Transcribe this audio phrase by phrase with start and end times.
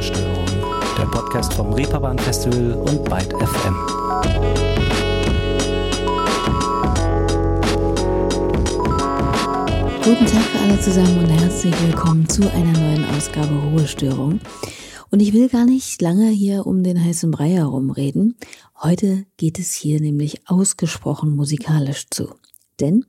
[0.00, 0.46] Ruhestörung,
[0.96, 3.76] der Podcast vom Reeperbahn Festival und Byte FM.
[10.02, 14.40] Guten Tag alle zusammen und herzlich willkommen zu einer neuen Ausgabe Ruhestörung.
[15.10, 18.38] Und ich will gar nicht lange hier um den heißen Brei herumreden.
[18.82, 22.39] Heute geht es hier nämlich ausgesprochen musikalisch zu.
[22.80, 23.04] Denn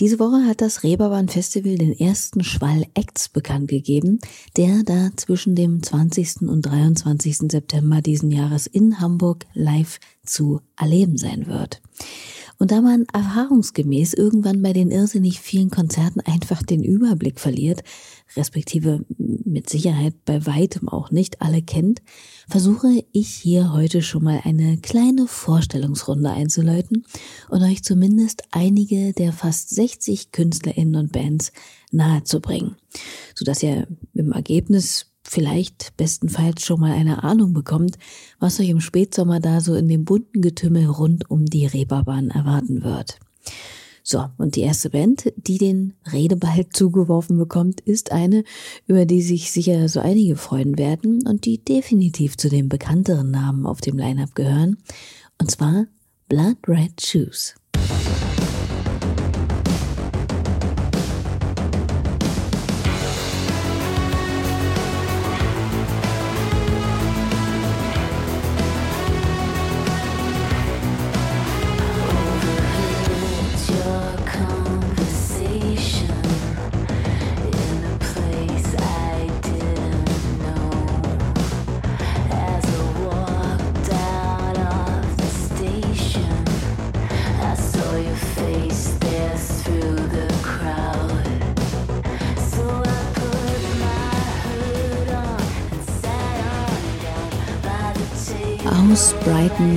[0.00, 4.20] diese Woche hat das Reeperbahn Festival den ersten Schwall Acts bekannt gegeben,
[4.56, 6.42] der da zwischen dem 20.
[6.42, 7.50] und 23.
[7.50, 11.82] September diesen Jahres in Hamburg live zu erleben sein wird.
[12.58, 17.84] Und da man erfahrungsgemäß irgendwann bei den irrsinnig vielen Konzerten einfach den Überblick verliert,
[18.36, 22.02] respektive mit Sicherheit bei weitem auch nicht alle kennt,
[22.48, 27.04] versuche ich hier heute schon mal eine kleine Vorstellungsrunde einzuläuten
[27.48, 31.52] und euch zumindest einige der fast 60 KünstlerInnen und Bands
[31.92, 32.74] nahezubringen,
[33.36, 37.98] sodass ihr im Ergebnis vielleicht bestenfalls schon mal eine Ahnung bekommt,
[38.38, 42.82] was euch im Spätsommer da so in dem bunten Getümmel rund um die Reeperbahn erwarten
[42.82, 43.18] wird.
[44.10, 48.42] So, und die erste Band, die den Redeball zugeworfen bekommt, ist eine,
[48.86, 53.66] über die sich sicher so einige freuen werden und die definitiv zu den bekannteren Namen
[53.66, 54.78] auf dem Lineup gehören,
[55.38, 55.88] und zwar
[56.28, 57.54] Blood Red Shoes.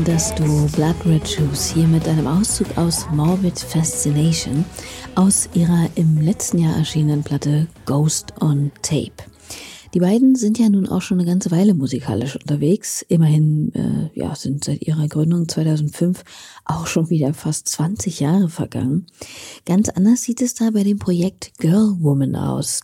[0.02, 4.66] Brighton das Duo Blood Red Shoes hier mit einem Auszug aus Morbid Fascination
[5.16, 9.31] aus ihrer im letzten Jahr erschienenen Platte Ghost on Tape.
[9.94, 13.06] Die beiden sind ja nun auch schon eine ganze Weile musikalisch unterwegs.
[13.10, 16.24] Immerhin äh, ja, sind seit ihrer Gründung 2005
[16.64, 19.08] auch schon wieder fast 20 Jahre vergangen.
[19.66, 22.82] Ganz anders sieht es da bei dem Projekt Girl Woman aus.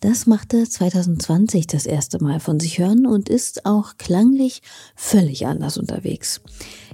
[0.00, 4.62] Das machte 2020 das erste Mal von sich hören und ist auch klanglich
[4.94, 6.40] völlig anders unterwegs.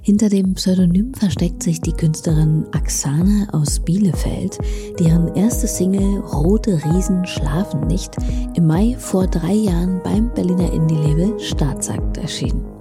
[0.01, 4.57] Hinter dem Pseudonym versteckt sich die Künstlerin Axana aus Bielefeld,
[4.99, 8.17] deren erste Single Rote Riesen schlafen nicht
[8.55, 12.72] im Mai vor drei Jahren beim Berliner Indie-Label Staatsakt erschien.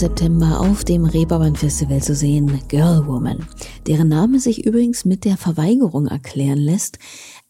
[0.00, 3.46] September auf dem Reeperbahn Festival zu sehen, Girl Woman,
[3.86, 6.98] deren Name sich übrigens mit der Verweigerung erklären lässt,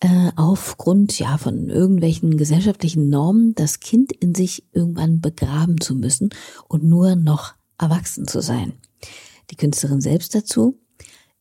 [0.00, 6.30] äh, aufgrund ja von irgendwelchen gesellschaftlichen Normen, das Kind in sich irgendwann begraben zu müssen
[6.66, 8.72] und nur noch erwachsen zu sein.
[9.52, 10.76] Die Künstlerin selbst dazu,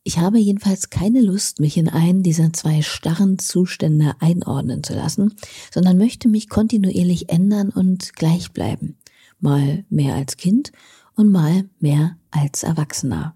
[0.03, 5.33] ich habe jedenfalls keine Lust, mich in einen dieser zwei starren Zustände einordnen zu lassen,
[5.73, 8.95] sondern möchte mich kontinuierlich ändern und gleich bleiben
[9.39, 10.71] mal mehr als Kind
[11.19, 13.35] und mal mehr als Erwachsener.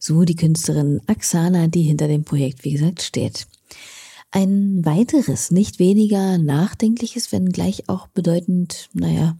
[0.00, 3.46] So die Künstlerin Aksana, die hinter dem Projekt, wie gesagt, steht.
[4.30, 9.36] Ein weiteres, nicht weniger nachdenkliches, wenn gleich auch bedeutend, naja,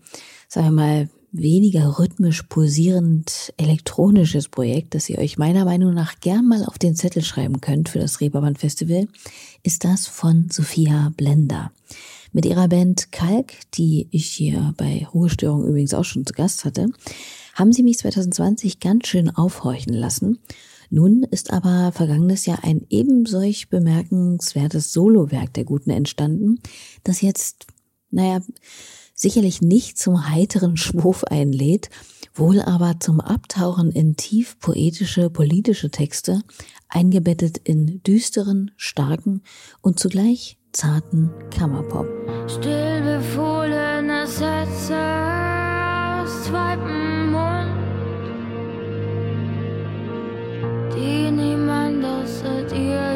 [0.47, 6.46] sagen wir mal, weniger rhythmisch pulsierend elektronisches Projekt, das ihr euch meiner Meinung nach gern
[6.46, 9.08] mal auf den Zettel schreiben könnt für das Reeperbahn Festival,
[9.62, 11.72] ist das von Sophia Blender.
[12.32, 16.88] Mit ihrer Band Kalk, die ich hier bei Ruhestörung übrigens auch schon zu Gast hatte,
[17.55, 20.39] haben sie mich 2020 ganz schön aufhorchen lassen.
[20.91, 26.61] Nun ist aber vergangenes Jahr ein ebensolch bemerkenswertes Solowerk der Guten entstanden,
[27.03, 27.67] das jetzt,
[28.11, 28.41] naja,
[29.15, 31.89] sicherlich nicht zum heiteren Schwurf einlädt,
[32.35, 36.43] wohl aber zum Abtauchen in tief poetische, politische Texte,
[36.89, 39.43] eingebettet in düsteren, starken
[39.81, 42.06] und zugleich zarten Kammerpop.
[42.49, 44.97] Still befohlene Sätze
[46.23, 47.04] aus zweiten
[50.94, 53.13] die niemand außer dir.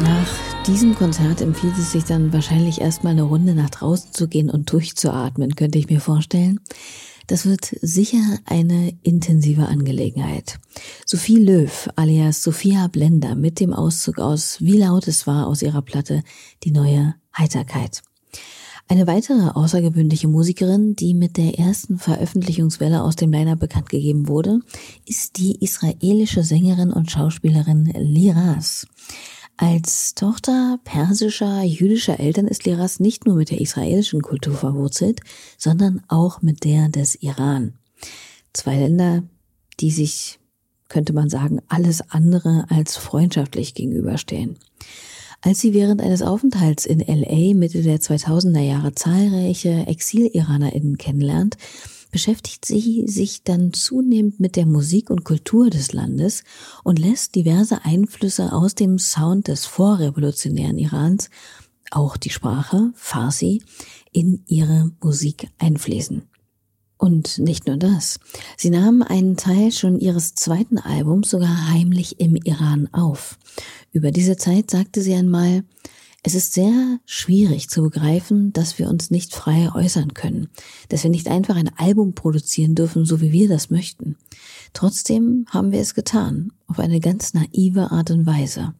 [0.00, 4.50] Nach diesem Konzert empfiehlt es sich dann wahrscheinlich erstmal eine Runde nach draußen zu gehen
[4.50, 6.60] und durchzuatmen, könnte ich mir vorstellen.
[7.26, 10.58] Das wird sicher eine intensive Angelegenheit.
[11.06, 15.82] Sophie Löw alias Sophia Blender mit dem Auszug aus Wie laut es war aus ihrer
[15.82, 16.22] Platte
[16.64, 18.02] Die neue Heiterkeit.
[18.86, 24.60] Eine weitere außergewöhnliche Musikerin, die mit der ersten Veröffentlichungswelle aus dem Liner bekannt gegeben wurde,
[25.06, 28.86] ist die israelische Sängerin und Schauspielerin Liraz.
[29.56, 35.20] Als Tochter persischer, jüdischer Eltern ist Liraz nicht nur mit der israelischen Kultur verwurzelt,
[35.56, 37.74] sondern auch mit der des Iran.
[38.52, 39.22] Zwei Länder,
[39.78, 40.40] die sich,
[40.88, 44.58] könnte man sagen, alles andere als freundschaftlich gegenüberstehen.
[45.40, 51.58] Als sie während eines Aufenthalts in LA Mitte der 2000er Jahre zahlreiche Exil-IranerInnen kennenlernt,
[52.14, 56.44] beschäftigt sie sich dann zunehmend mit der Musik und Kultur des Landes
[56.84, 61.28] und lässt diverse Einflüsse aus dem Sound des vorrevolutionären Irans,
[61.90, 63.64] auch die Sprache Farsi,
[64.12, 66.22] in ihre Musik einfließen.
[66.98, 68.20] Und nicht nur das.
[68.56, 73.40] Sie nahm einen Teil schon ihres zweiten Albums sogar heimlich im Iran auf.
[73.90, 75.64] Über diese Zeit sagte sie einmal,
[76.26, 80.48] es ist sehr schwierig zu begreifen, dass wir uns nicht frei äußern können,
[80.88, 84.16] dass wir nicht einfach ein Album produzieren dürfen, so wie wir das möchten.
[84.72, 88.72] Trotzdem haben wir es getan, auf eine ganz naive Art und Weise.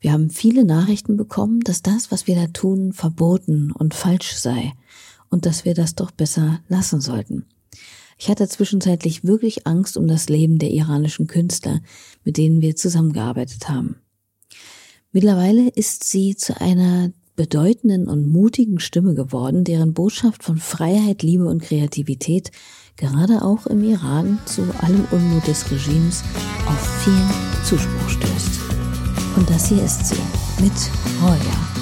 [0.00, 4.72] Wir haben viele Nachrichten bekommen, dass das, was wir da tun, verboten und falsch sei
[5.28, 7.44] und dass wir das doch besser lassen sollten.
[8.16, 11.82] Ich hatte zwischenzeitlich wirklich Angst um das Leben der iranischen Künstler,
[12.24, 13.96] mit denen wir zusammengearbeitet haben.
[15.12, 21.46] Mittlerweile ist sie zu einer bedeutenden und mutigen Stimme geworden, deren Botschaft von Freiheit, Liebe
[21.46, 22.50] und Kreativität
[22.96, 26.22] gerade auch im Iran zu allem Unmut des Regimes
[26.66, 28.60] auf viel Zuspruch stößt.
[29.36, 30.72] Und das hier ist sie mit
[31.22, 31.77] Roya.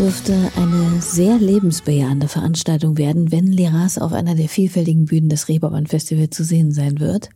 [0.00, 5.86] Dürfte eine sehr lebensbejahende Veranstaltung werden, wenn Leras auf einer der vielfältigen Bühnen des Reeperbahn
[5.86, 7.28] Festival zu sehen sein wird.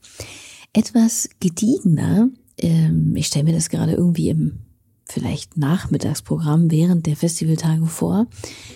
[0.72, 4.60] Etwas gediegener, ähm, ich stelle mir das gerade irgendwie im
[5.06, 8.26] vielleicht Nachmittagsprogramm während der Festivaltage vor.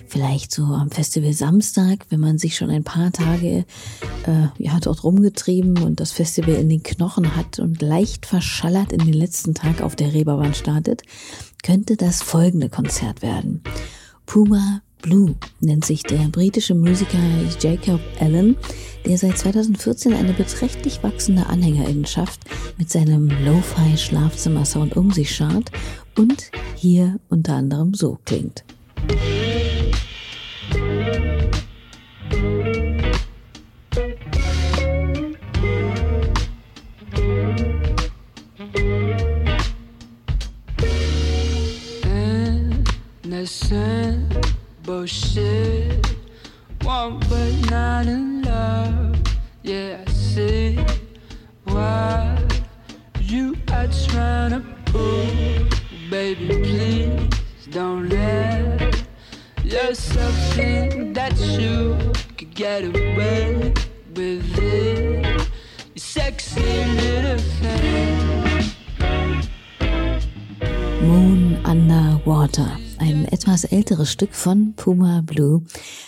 [0.06, 3.64] Vielleicht so am Festival Samstag, wenn man sich schon ein paar Tage
[4.26, 9.00] äh, ja, dort rumgetrieben und das Festival in den Knochen hat und leicht verschallert in
[9.00, 11.02] den letzten Tag auf der Reeperbahn startet,
[11.68, 13.62] könnte das folgende Konzert werden.
[14.24, 17.18] Puma Blue nennt sich der britische Musiker
[17.60, 18.56] Jacob Allen,
[19.04, 22.40] der seit 2014 eine beträchtlich wachsende Anhängerinnenschaft
[22.78, 25.70] mit seinem Lo-Fi Schlafzimmer-Sound um sich schart
[26.16, 28.64] und hier unter anderem so klingt.
[43.38, 46.04] Innocent bullshit.
[46.82, 49.16] One but not in love.
[49.62, 50.78] Yeah, I see
[51.64, 52.36] why
[53.20, 55.26] you are trying to pull.
[56.10, 59.04] Baby, please don't let
[59.62, 61.96] yourself think that you
[62.36, 63.72] could get away
[64.16, 65.48] with it.
[65.94, 68.18] You sexy little thing.
[71.02, 72.87] Moon Under Water.
[72.98, 75.62] Ein etwas älteres Stück von Puma Blue.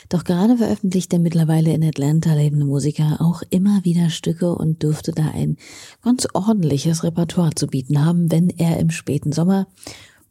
[0.09, 5.13] Doch gerade veröffentlicht der mittlerweile in Atlanta lebende Musiker auch immer wieder Stücke und dürfte
[5.13, 5.57] da ein
[6.03, 9.67] ganz ordentliches Repertoire zu bieten haben, wenn er im späten Sommer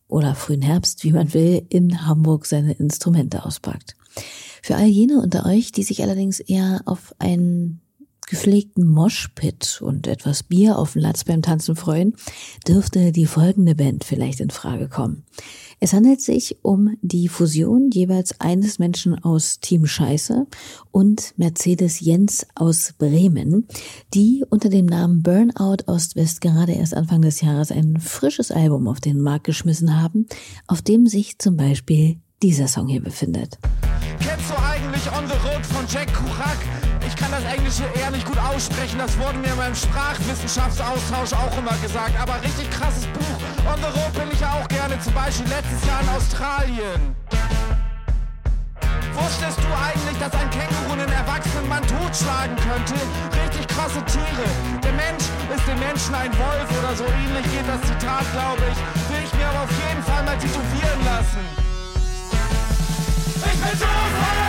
[0.07, 3.95] oder frühen Herbst, wie man will, in Hamburg seine Instrumente auspackt.
[4.61, 7.81] Für all jene unter euch, die sich allerdings eher auf einen
[8.29, 12.15] gepflegten Moshpit und etwas Bier auf dem Latz beim Tanzen freuen,
[12.67, 15.23] dürfte die folgende Band vielleicht in Frage kommen.
[15.81, 20.45] Es handelt sich um die Fusion jeweils eines Menschen aus Team Scheiße
[20.91, 23.65] und Mercedes Jens aus Bremen,
[24.13, 28.99] die unter dem Namen Burnout Ost-West gerade erst Anfang des Jahres ein frisches Album auf
[28.99, 30.25] den Markt geschmissen haben,
[30.67, 33.57] auf dem sich zum Beispiel dieser Song hier befindet.
[34.19, 36.98] Kennst du eigentlich On the Road von Jack Kurak.
[37.09, 41.57] Ich kann das Englische eher nicht gut aussprechen, das wurde mir in meinem Sprachwissenschaftsaustausch auch
[41.57, 42.13] immer gesagt.
[42.21, 43.39] Aber richtig krasses Buch.
[43.65, 47.01] On the Road bin ich ja auch gerne, zum Beispiel letztes Jahr in Australien.
[49.17, 52.93] Wusstest du eigentlich, dass ein Känguru einen erwachsenen Mann totschlagen könnte?
[53.41, 54.45] Richtig krasse Tiere.
[54.85, 58.77] Der Mensch ist dem Menschen ein Wolf oder so ähnlich geht das Zitat, glaube ich.
[59.09, 61.41] Will ich mir aber auf jeden Fall mal tätowieren lassen.
[63.49, 64.48] Ich bin so verliebt,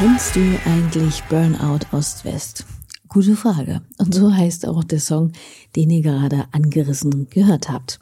[0.00, 2.64] Kennst du eigentlich Burnout Ost-West?
[3.08, 3.82] Gute Frage.
[3.98, 5.32] Und so heißt auch der Song,
[5.76, 8.00] den ihr gerade angerissen gehört habt.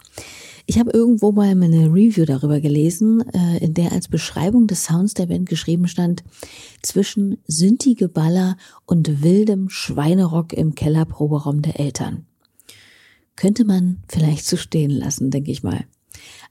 [0.66, 5.14] Ich habe irgendwo mal eine Review darüber gelesen, äh, in der als Beschreibung des Sounds
[5.14, 6.22] der Band geschrieben stand,
[6.82, 12.27] zwischen sündige Baller und wildem Schweinerock im Kellerproberaum der Eltern.
[13.38, 15.84] Könnte man vielleicht so stehen lassen, denke ich mal.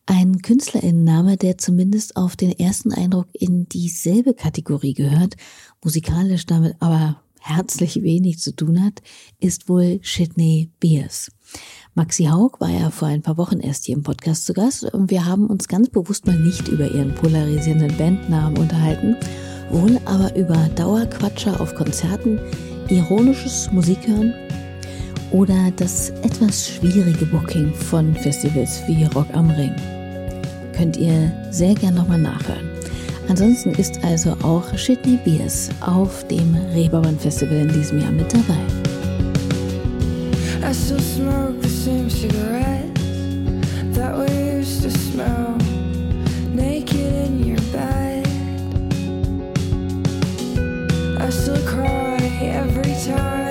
[0.05, 5.35] Ein Künstlerinnenname, der zumindest auf den ersten Eindruck in dieselbe Kategorie gehört,
[5.83, 9.01] musikalisch damit aber herzlich wenig zu tun hat,
[9.41, 11.29] ist wohl Shitney Beers.
[11.93, 15.11] Maxi Haug war ja vor ein paar Wochen erst hier im Podcast zu Gast und
[15.11, 19.17] wir haben uns ganz bewusst mal nicht über ihren polarisierenden Bandnamen unterhalten,
[19.71, 22.39] wohl aber über Dauerquatscher auf Konzerten,
[22.87, 24.33] ironisches Musikhören
[25.31, 29.75] oder das etwas schwierige Booking von Festivals wie Rock am Ring.
[30.75, 32.69] Könnt ihr sehr gern nochmal nachhören.
[33.29, 38.61] Ansonsten ist also auch Shitney Beers auf dem Reeperbahn Festival in diesem Jahr mit dabei.
[40.63, 43.01] I still smoke the same cigarettes
[43.93, 45.55] that we used to smell.
[46.53, 48.27] Naked in your bed.
[51.19, 53.46] I still cry every time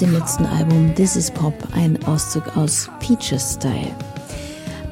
[0.00, 3.94] dem letzten Album This Is Pop ein Auszug aus Peaches Style.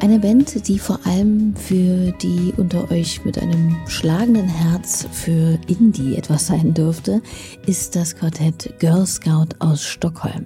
[0.00, 6.16] Eine Band, die vor allem für die unter euch mit einem schlagenden Herz für Indie
[6.16, 7.22] etwas sein dürfte,
[7.66, 10.44] ist das Quartett Girl Scout aus Stockholm.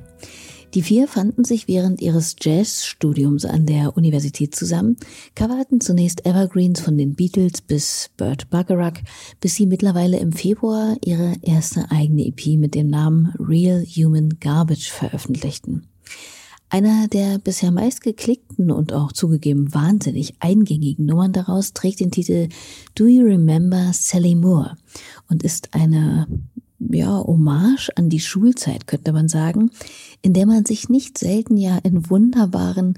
[0.74, 4.96] Die vier fanden sich während ihres Jazzstudiums an der Universität zusammen,
[5.34, 9.02] coverten zunächst Evergreens von den Beatles bis Burt Bacharach,
[9.38, 14.90] bis sie mittlerweile im Februar ihre erste eigene EP mit dem Namen Real Human Garbage
[14.90, 15.88] veröffentlichten.
[16.70, 22.48] Einer der bisher meistgeklickten und auch zugegeben wahnsinnig eingängigen Nummern daraus trägt den Titel
[22.94, 24.78] Do You Remember Sally Moore
[25.28, 26.26] und ist eine
[26.90, 29.70] ja, Hommage an die Schulzeit, könnte man sagen,
[30.22, 32.94] in der man sich nicht selten ja in wunderbaren,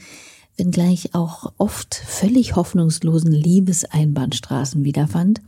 [0.57, 5.43] wenngleich auch oft völlig hoffnungslosen Liebeseinbahnstraßen wiederfand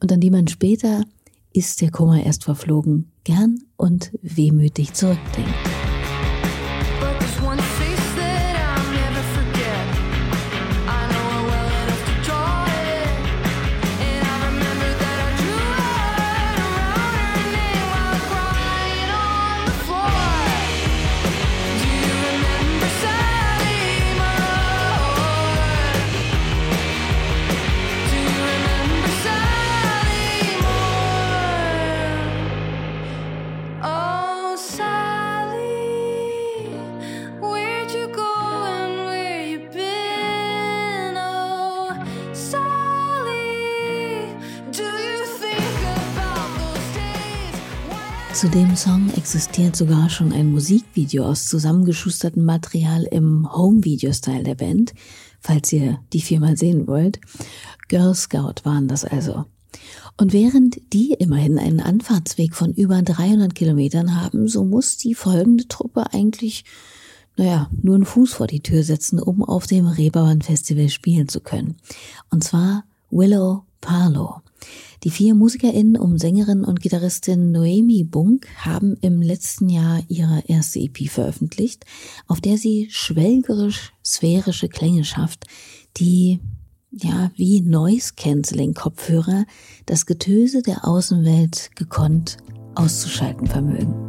[0.00, 1.04] und an die man später,
[1.52, 5.54] ist der Kummer erst verflogen, gern und wehmütig zurückdenkt.
[48.38, 54.94] Zu dem Song existiert sogar schon ein Musikvideo aus zusammengeschustertem Material im Home-Video-Style der Band,
[55.40, 57.18] falls ihr die vier mal sehen wollt.
[57.88, 59.46] Girl Scout waren das also.
[60.18, 65.66] Und während die immerhin einen Anfahrtsweg von über 300 Kilometern haben, so muss die folgende
[65.66, 66.64] Truppe eigentlich,
[67.36, 71.40] naja, nur einen Fuß vor die Tür setzen, um auf dem Reeperbahn Festival spielen zu
[71.40, 71.74] können.
[72.30, 74.42] Und zwar Willow Parlow.
[75.04, 80.80] Die vier MusikerInnen um Sängerin und Gitarristin Noemi Bunk haben im letzten Jahr ihre erste
[80.80, 81.84] EP veröffentlicht,
[82.26, 85.44] auf der sie schwelgerisch sphärische Klänge schafft,
[85.96, 86.40] die
[86.90, 89.44] ja wie Noise Cancelling Kopfhörer
[89.86, 92.38] das Getöse der Außenwelt gekonnt
[92.74, 94.07] auszuschalten vermögen.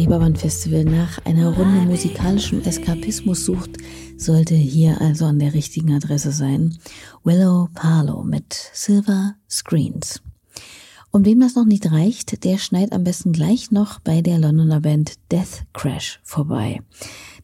[0.00, 3.72] Dem Reeperbahn Festival nach einer Runde musikalischen Eskapismus sucht,
[4.16, 6.78] sollte hier also an der richtigen Adresse sein.
[7.22, 10.22] Willow Palo mit Silver Screens.
[11.10, 14.80] Und wem das noch nicht reicht, der schneit am besten gleich noch bei der Londoner
[14.80, 16.80] Band Death Crash vorbei.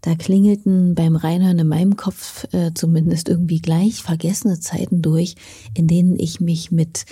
[0.01, 5.35] Da klingelten beim Reinhören in meinem Kopf äh, zumindest irgendwie gleich vergessene Zeiten durch,
[5.75, 7.05] in denen ich mich mit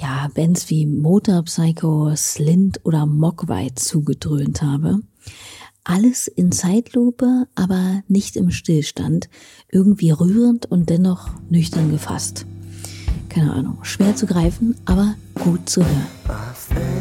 [0.00, 5.00] ja, Bands wie Motor Psycho, Slint oder Mogwai zugedröhnt habe.
[5.84, 9.28] Alles in Zeitlupe, aber nicht im Stillstand,
[9.70, 12.46] irgendwie rührend und dennoch nüchtern gefasst.
[13.28, 16.97] Keine Ahnung, schwer zu greifen, aber gut zu hören.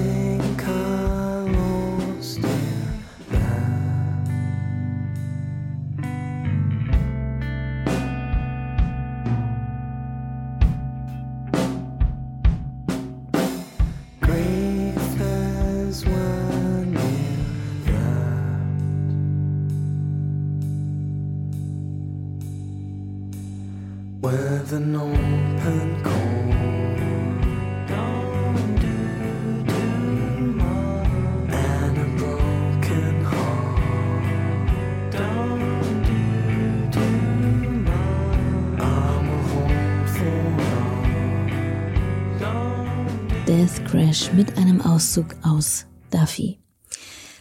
[43.87, 46.59] Crash mit einem Auszug aus Duffy.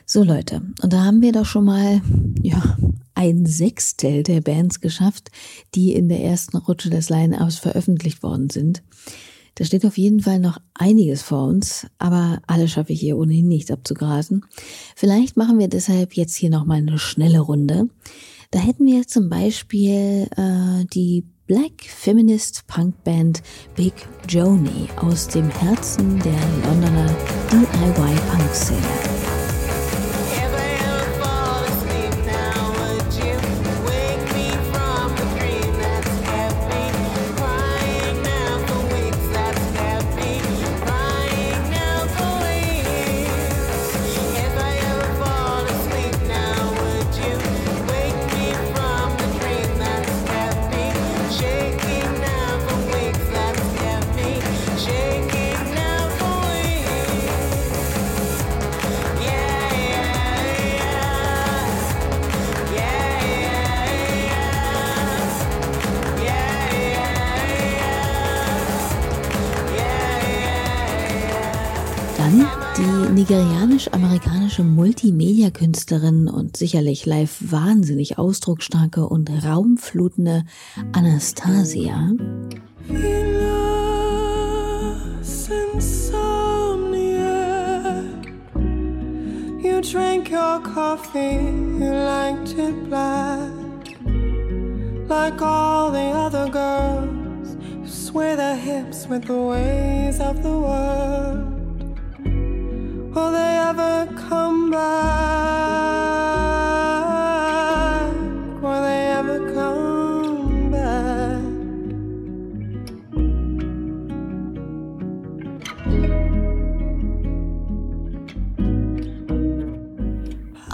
[0.04, 2.00] So Leute, und da haben wir doch schon mal,
[2.40, 2.78] ja,
[3.14, 5.32] ein Sechstel der Bands geschafft,
[5.74, 8.84] die in der ersten Rutsche des Line-Ups veröffentlicht worden sind.
[9.56, 13.48] Da steht auf jeden Fall noch einiges vor uns, aber alle schaffe ich hier ohnehin
[13.48, 14.44] nicht abzugrasen.
[14.94, 17.88] Vielleicht machen wir deshalb jetzt hier nochmal eine schnelle Runde.
[18.52, 23.40] Da hätten wir zum Beispiel äh, die Black Feminist Punk Band
[23.76, 23.92] Big
[24.28, 26.32] Joni aus dem Herzen der
[26.64, 27.06] Londoner
[27.52, 29.15] DIY Punk
[74.56, 80.44] nigerianisch-amerikanische Multimedia-Künstlerin und sicherlich live wahnsinnig ausdrucksstarke und raumflutende
[80.92, 82.12] Anastasia.
[89.62, 91.36] You drank your coffee,
[91.78, 93.50] you liked it black.
[95.08, 101.45] Like all the other girls who sway their hips with the ways of the world.
[103.16, 104.86] Will they ever come back?
[108.60, 111.40] Will they ever come back?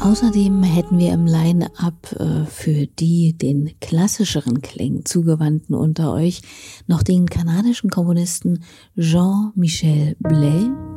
[0.00, 6.42] Außerdem hätten wir im Line-Up äh, für die den klassischeren Klängen zugewandten unter euch
[6.88, 8.64] noch den kanadischen Komponisten
[8.98, 10.91] Jean-Michel Blais.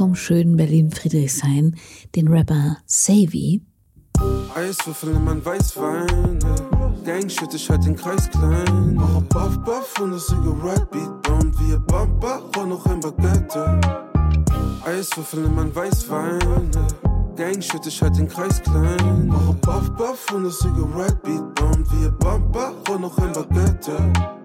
[0.00, 1.76] Vom schönen Berlin-Friedrichshain
[2.16, 3.60] den Rapper Savy.
[4.54, 6.38] Eiswürfel in mein Weißwein.
[7.04, 8.94] Gang ich halt den Kreis klein.
[8.94, 13.78] Mache Buff Buff und das Cigarette Beat und wir Bumper und noch ein Baguette.
[14.86, 16.70] Eiswürfel in mein Weißwein.
[17.36, 19.26] Gang shit, ich halt den Kreis klein.
[19.26, 24.39] Mache Buff Buff und das Cigarette Beat und wir Bumper und noch ein Baguette.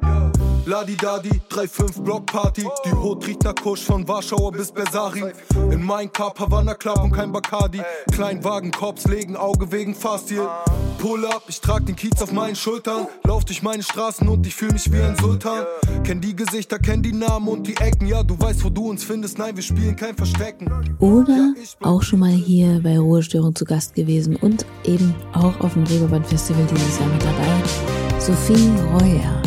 [0.65, 2.67] Ladi-Dadi, 3-5 Blockparty.
[2.85, 5.23] Die Hut riecht nach Kusch von Warschauer bis Bersari.
[5.69, 7.81] In mein Cup, Havana Club und kein Bacardi.
[8.11, 10.47] Kleinwagen, Cops legen Auge wegen Fahrstil.
[10.97, 13.05] Pull up, ich trag den Kiez auf meinen Schultern.
[13.25, 15.65] Lauf durch meine Straßen und ich fühl mich wie ein Sultan.
[16.03, 18.07] Kenn die Gesichter, kenn die Namen und die Ecken.
[18.07, 19.37] Ja, du weißt, wo du uns findest.
[19.37, 20.71] Nein, wir spielen kein Verstecken.
[20.97, 25.83] Oder auch schon mal hier bei Ruhestörung zu Gast gewesen und eben auch auf dem
[25.83, 28.19] Reeperbahn Festival dieses Jahr mit dabei.
[28.19, 29.44] Sophie Reuer.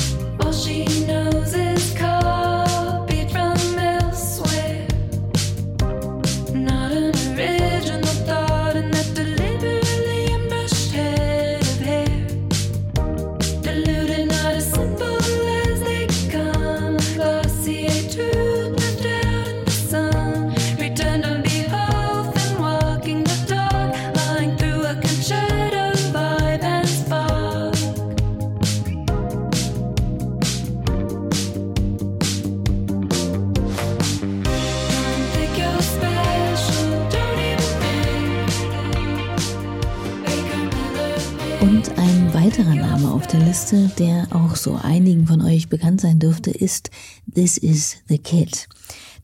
[46.48, 46.90] Dürfte, ist
[47.32, 48.68] This Is the Kid.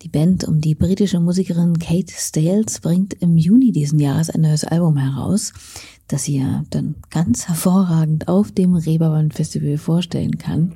[0.02, 4.64] Die Band um die britische Musikerin Kate Stales bringt im Juni diesen Jahres ein neues
[4.64, 5.52] Album heraus,
[6.08, 10.72] das sie ja dann ganz hervorragend auf dem Reeperbahn Festival vorstellen kann.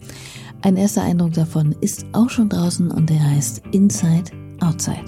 [0.63, 5.05] Ein erster Eindruck davon ist auch schon draußen und der heißt Inside Outside.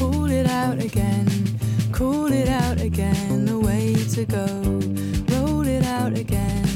[0.00, 1.26] Cool it out again,
[1.92, 4.46] cool it out again, the way to go.
[5.36, 6.71] Roll it out again,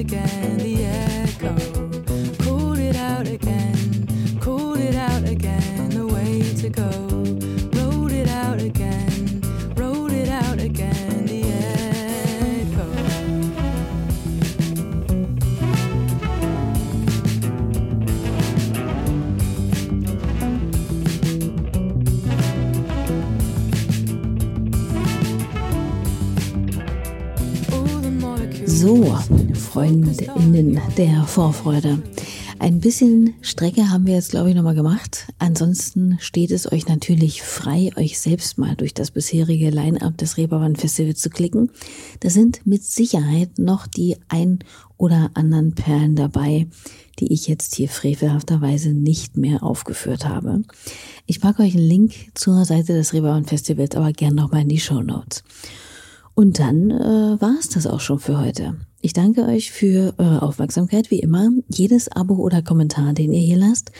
[0.00, 1.54] again, the echo.
[2.42, 4.08] Cool it out again,
[4.40, 6.88] cool it out again, the way to go.
[7.78, 9.42] Roll it out again,
[9.76, 12.86] roll it out again, the echo.
[28.66, 32.02] So, Freundinnen der Vorfreude.
[32.58, 35.28] Ein bisschen Strecke haben wir jetzt, glaube ich, nochmal gemacht.
[35.38, 40.74] Ansonsten steht es euch natürlich frei, euch selbst mal durch das bisherige Line-Up des Reeperbahn
[40.74, 41.70] Festivals zu klicken.
[42.18, 44.58] Da sind mit Sicherheit noch die ein
[44.96, 46.66] oder anderen Perlen dabei,
[47.20, 50.62] die ich jetzt hier frevelhafterweise nicht mehr aufgeführt habe.
[51.26, 54.80] Ich packe euch einen Link zur Seite des Reeperbahn Festivals aber gern nochmal in die
[54.80, 55.44] Show Notes.
[56.34, 58.74] Und dann äh, war es das auch schon für heute.
[59.02, 63.56] Ich danke euch für eure Aufmerksamkeit, wie immer, jedes Abo oder Kommentar, den ihr hier
[63.56, 63.92] lasst.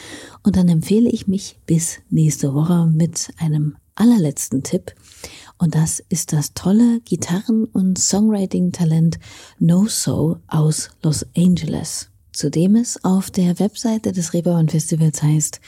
[0.42, 4.94] Und dann empfehle ich mich bis nächste Woche mit einem allerletzten Tipp.
[5.56, 9.18] Und das ist das tolle Gitarren- und Songwriting-Talent
[9.58, 15.62] No So aus Los Angeles, zu dem es auf der Webseite des Reeperbahn Festivals heißt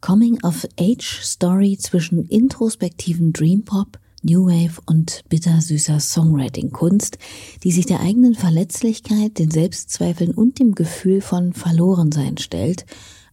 [0.00, 7.18] Coming of Age Story zwischen introspektiven Dream Pop, New Wave und bittersüßer Songwriting-Kunst,
[7.62, 12.86] die sich der eigenen Verletzlichkeit, den Selbstzweifeln und dem Gefühl von Verlorensein stellt,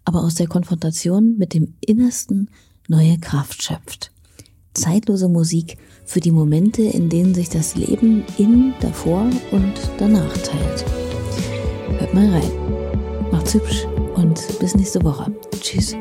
[0.06, 2.50] aber aus der Konfrontation mit dem Innersten
[2.88, 4.12] neue Kraft schöpft.
[4.76, 10.86] Zeitlose Musik für die Momente, in denen sich das Leben in, davor und danach teilt.
[12.00, 13.32] Hört mal rein.
[13.32, 15.34] Macht's hübsch und bis nächste Woche.
[15.60, 15.96] Tschüss.